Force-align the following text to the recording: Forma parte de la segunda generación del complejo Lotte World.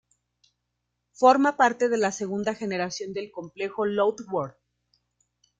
Forma 1.13 1.57
parte 1.57 1.87
de 1.87 1.95
la 1.99 2.11
segunda 2.11 2.55
generación 2.55 3.13
del 3.13 3.29
complejo 3.29 3.85
Lotte 3.85 4.23
World. 4.31 4.55